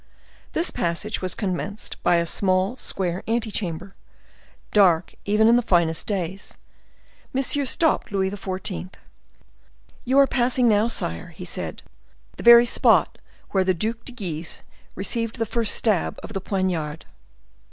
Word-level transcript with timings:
This 0.53 0.71
passage 0.71 1.21
was 1.21 1.35
commenced 1.35 2.01
by 2.01 2.15
a 2.15 2.25
small 2.25 2.75
square 2.77 3.21
ante 3.27 3.51
chamber, 3.51 3.93
dark 4.73 5.13
even 5.25 5.47
in 5.47 5.57
the 5.57 5.61
finest 5.61 6.07
days. 6.07 6.57
Monsieur 7.33 7.65
stopped 7.65 8.11
Louis 8.11 8.31
XIV. 8.31 8.93
"You 10.03 10.17
are 10.17 10.25
passing 10.25 10.67
now, 10.67 10.87
sire," 10.87 11.35
said 11.45 11.83
he, 11.85 11.91
"the 12.37 12.41
very 12.43 12.65
spot 12.65 13.19
where 13.51 13.63
the 13.63 13.75
Duc 13.75 14.03
de 14.03 14.11
Guise 14.11 14.63
received 14.95 15.37
the 15.37 15.45
first 15.45 15.75
stab 15.75 16.19
of 16.23 16.33
the 16.33 16.41
poniard." 16.41 17.05